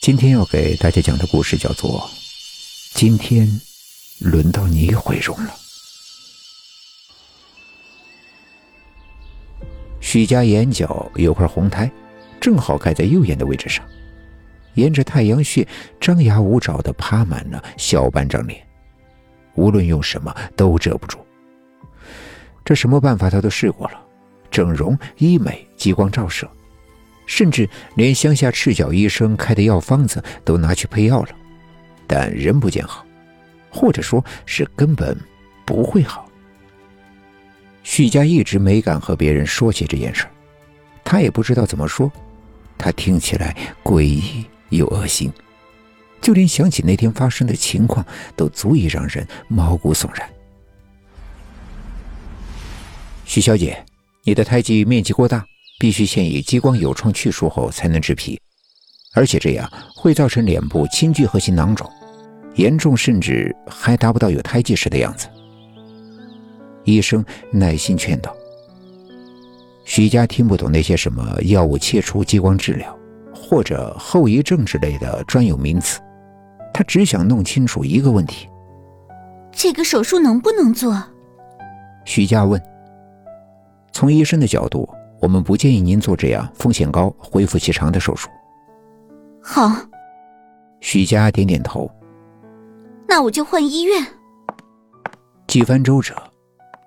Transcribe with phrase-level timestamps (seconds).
[0.00, 2.00] 今天要给大家讲的故事叫做
[2.94, 3.46] 《今天
[4.18, 5.54] 轮到你毁容了》。
[10.00, 11.92] 许家眼角有块红苔，
[12.40, 13.86] 正好盖在右眼的位置上，
[14.72, 15.68] 沿着太阳穴
[16.00, 18.66] 张牙舞爪的趴满了小半张脸，
[19.54, 21.18] 无论用什么都遮不住。
[22.64, 24.02] 这什么办法他都试过了，
[24.50, 26.50] 整容、医美、激光照射。
[27.30, 31.28] 甚至连乡下赤脚医生开的药方子都拿去配药了，
[32.08, 33.06] 但人不见好，
[33.70, 35.16] 或者说是根本
[35.64, 36.28] 不会好。
[37.84, 40.26] 许家一直没敢和别人说起这件事
[41.04, 42.10] 他也不知道怎么说，
[42.76, 45.32] 他听起来诡异又恶心，
[46.20, 48.04] 就连想起那天发生的情况，
[48.34, 50.28] 都足以让人毛骨悚然。
[53.24, 53.86] 许小姐，
[54.24, 55.46] 你的胎记面积过大。
[55.80, 58.38] 必须先以激光有创去除后才能植皮，
[59.14, 59.66] 而且这样
[59.96, 61.90] 会造成脸部轻聚合型囊肿，
[62.54, 65.26] 严重甚至还达不到有胎记时的样子。
[66.84, 68.36] 医生耐心劝导。
[69.86, 72.94] 徐佳听不懂那些什么药物切除、激光治疗
[73.34, 75.98] 或者后遗症之类的专有名词，
[76.74, 78.46] 他只想弄清楚一个问题：
[79.50, 81.02] 这个手术能不能做？
[82.04, 82.62] 徐佳问。
[83.92, 84.86] 从医生的角度。
[85.20, 88.28] 我们不建议您做这样风险高、恢复期长的手术。
[89.42, 89.70] 好，
[90.80, 91.90] 许佳点点头。
[93.06, 94.06] 那我就换医院。
[95.46, 96.14] 几番周折，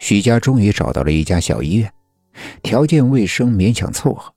[0.00, 1.92] 许佳终于找到了一家小医院，
[2.62, 4.32] 条件卫生勉强凑合，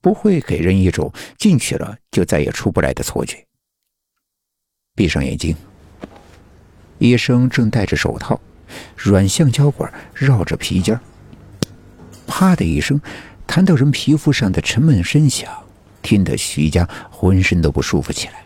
[0.00, 3.44] 不会给人一种进去了就再也出不来的错觉。
[4.94, 5.54] 闭上眼睛，
[6.98, 8.40] 医生正戴着手套，
[8.96, 11.00] 软橡胶管绕着皮筋儿。
[12.26, 13.00] 啪的一声，
[13.46, 15.52] 弹到人皮肤上的沉闷声响，
[16.02, 18.44] 听得徐家浑身都不舒服起来，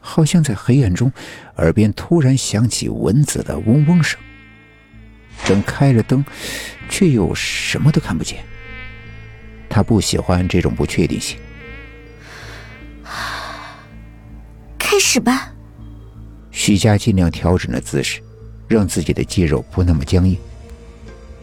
[0.00, 1.12] 好像在黑暗中，
[1.56, 4.18] 耳边突然响起蚊子的嗡嗡声。
[5.44, 6.24] 正开着灯，
[6.88, 8.44] 却又什么都看不见。
[9.68, 11.38] 他不喜欢这种不确定性。
[14.78, 15.52] 开始吧。
[16.50, 18.20] 徐佳尽量调整了姿势，
[18.68, 20.36] 让自己的肌肉不那么僵硬。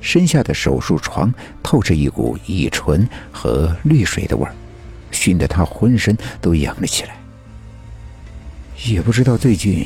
[0.02, 4.54] 身下的手术床透着一股乙醇和氯水的味儿，
[5.12, 7.18] 熏得他浑身都痒了起来。
[8.86, 9.86] 也不知道最近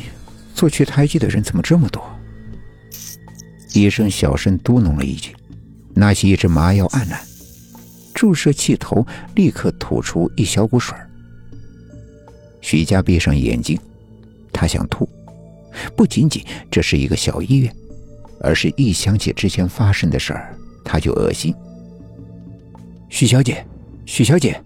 [0.53, 2.03] 做去胎记的人怎么这么多。
[3.74, 5.35] 医生小声嘟哝了一句，
[5.96, 7.19] 拿起一支麻药按按，
[8.13, 10.95] 注射器头立刻吐出一小股水
[12.62, 13.80] 徐佳闭上眼睛，
[14.53, 15.09] 他想吐，
[15.97, 17.75] 不仅仅这是一个小医院。
[18.43, 21.55] 而是一想起之前发生的事儿，他就恶心。
[23.07, 23.65] 许小姐，
[24.05, 24.61] 许小姐，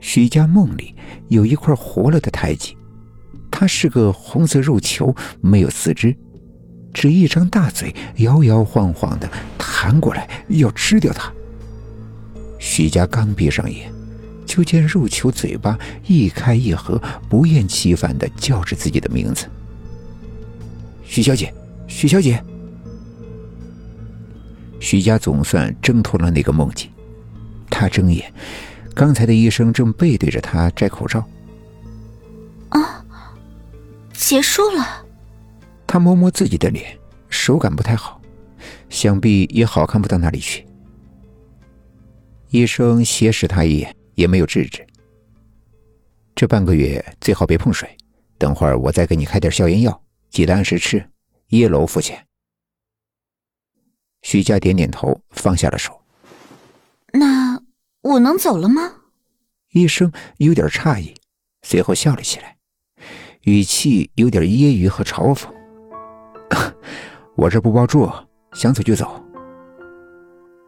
[0.00, 0.92] 许家梦里
[1.28, 2.76] 有一块活了的胎记，
[3.48, 6.14] 它是个红色肉球，没有四肢，
[6.92, 11.32] 只一张大嘴，摇摇晃晃的弹过来要吃掉它。
[12.58, 13.92] 许家刚闭上眼，
[14.44, 19.46] 就见肉球嘴巴一开一合，不厌其烦的叫着自己的名字
[21.06, 21.54] ：“许小姐。”
[21.86, 22.42] 许小姐，
[24.80, 26.90] 许家总算挣脱了那个梦境。
[27.70, 28.32] 他睁眼，
[28.94, 31.26] 刚才的医生正背对着他摘口罩。
[32.70, 33.04] 啊，
[34.12, 35.04] 结束了。
[35.86, 36.96] 他摸摸自己的脸，
[37.28, 38.20] 手感不太好，
[38.88, 40.66] 想必也好看不到哪里去。
[42.50, 44.86] 医生斜视他一眼，也没有制止。
[46.34, 47.88] 这半个月最好别碰水，
[48.38, 51.04] 等会儿我再给你开点消炎药，记得按时吃。
[51.48, 52.26] 一楼付钱。
[54.22, 56.02] 徐佳点点头，放下了手。
[57.12, 57.62] 那
[58.02, 58.92] 我能走了吗？
[59.72, 61.14] 医生有点诧异，
[61.62, 62.56] 随后笑了起来，
[63.42, 65.48] 语气有点揶揄和嘲讽
[67.36, 68.10] ：“我这不包住，
[68.54, 69.22] 想走就走。”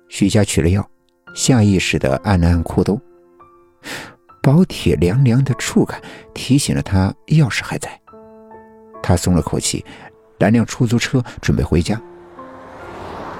[0.09, 0.89] 徐佳取了药，
[1.35, 3.01] 下意识的按了按裤兜，
[4.43, 6.01] 薄铁凉凉的触感
[6.35, 8.01] 提醒了他钥匙还在。
[9.03, 9.85] 他松了口气。
[10.39, 12.01] 拦辆出租车，准备回家。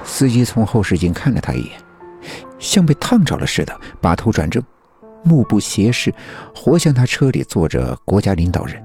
[0.03, 1.79] 司机从后视镜看了他一眼，
[2.57, 4.61] 像被烫着了似的，把头转正，
[5.23, 6.13] 目不斜视，
[6.55, 8.83] 活像他车里坐着国家领导人。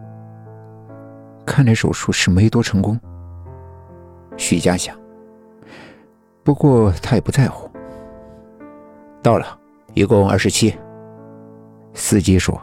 [1.46, 2.98] 看来手术是没多成功。
[4.36, 4.96] 许家想，
[6.42, 7.70] 不过他也不在乎。
[9.22, 9.58] 到了，
[9.94, 10.76] 一共二十七。
[11.94, 12.60] 司机说：“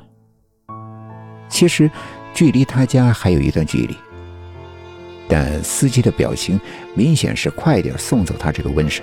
[1.47, 1.89] 其实，
[2.33, 3.97] 距离他家还有一段距离。”
[5.31, 6.59] 但司机的表情
[6.93, 9.01] 明显是快点送走他这个瘟神。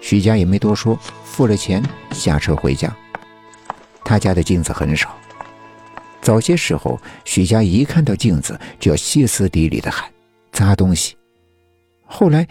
[0.00, 1.80] 徐家也没多说，付了钱
[2.10, 2.92] 下车回家。
[4.04, 5.16] 他家的镜子很少，
[6.20, 10.12] 早些时候，许家一看到镜子就要歇斯底里的喊
[10.50, 11.16] 砸东西。
[12.04, 12.48] 后来，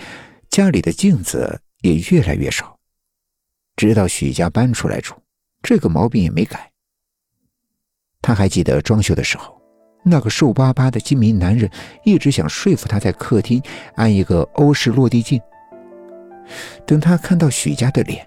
[0.50, 2.77] 家里的镜子也越来越少，
[3.75, 5.15] 直到许家搬出来住，
[5.61, 6.71] 这个毛病也没改。
[8.21, 9.56] 他还记得装修的时候，
[10.09, 11.69] 那个瘦巴巴的精明男人
[12.04, 13.62] 一直想说服他在客厅
[13.95, 15.42] 安一个欧式落地镜。
[16.86, 18.25] 等他看到许家的脸，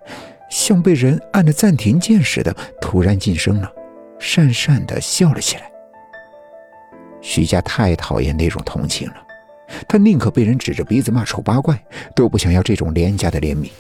[0.50, 3.73] 像被人按了暂停键似的，突然噤声了。
[4.21, 5.62] 讪讪的笑了起来。
[7.23, 9.17] 许家太讨厌那种同情了，
[9.88, 11.83] 他宁可被人指着鼻子骂丑八怪，
[12.15, 13.71] 都不想要这种廉价的怜悯。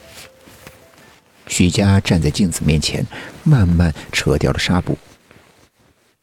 [1.46, 3.06] 许家站在镜子面前，
[3.42, 4.96] 慢慢扯掉了纱布，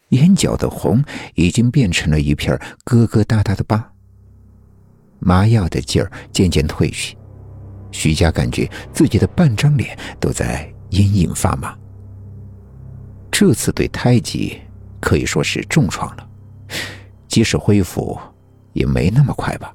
[0.09, 1.04] 眼角的红
[1.36, 3.92] 已经变成了一片疙疙瘩瘩的疤。
[5.19, 7.18] 麻药的劲儿渐渐褪去，
[7.92, 11.75] 徐佳感觉自己的半张脸都在隐隐发麻。
[13.31, 14.62] 这次对胎记
[15.01, 16.30] 可以说是重创了，
[17.27, 18.18] 即使恢复，
[18.74, 19.74] 也没那么快吧。